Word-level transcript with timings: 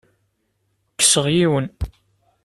Kkseɣ 0.93 1.25
yiwen. 1.35 1.67